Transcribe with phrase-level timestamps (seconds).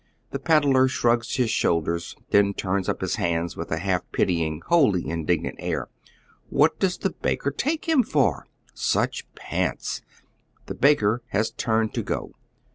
[0.31, 4.61] The ped lar shrugs Iiis shoulders, and turns up his hands with a half pitying,
[4.61, 5.89] wliolly indignant air.
[6.49, 8.47] What does the baker take him for?
[8.73, 10.01] Such pants—,
[10.65, 12.31] The baker has tnrned to go.